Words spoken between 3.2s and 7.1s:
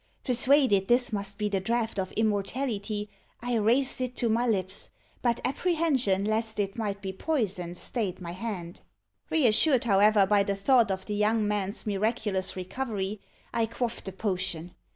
I raised it to my lips; but apprehension lest it might